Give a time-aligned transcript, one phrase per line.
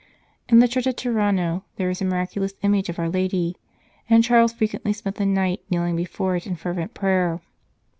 [0.49, 3.55] In the church at Tirano there is a miraculous image of our Lady,
[4.09, 7.39] and Charles frequently spent the night kneeling before it in fervent prayer.